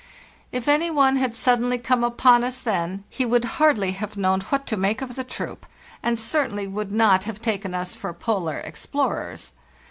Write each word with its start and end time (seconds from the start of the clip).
If 0.51 0.67
any 0.67 0.89
one 0.89 1.17
had 1.17 1.35
suddenly 1.35 1.77
come 1.77 2.03
upon 2.03 2.43
us 2.43 2.63
then, 2.63 3.03
he 3.07 3.23
would 3.23 3.45
hardly 3.61 3.91
have 3.91 4.17
known 4.17 4.41
what 4.49 4.65
to 4.65 4.75
make 4.75 4.99
of 5.03 5.15
the 5.15 5.23
troupe, 5.23 5.63
and 6.01 6.17
certainly 6.19 6.65
would 6.67 6.91
not 6.91 7.25
have 7.25 7.39
taken 7.39 7.75
us 7.75 7.93
for 7.93 8.11
polar 8.11 8.57
explorers. 8.57 9.51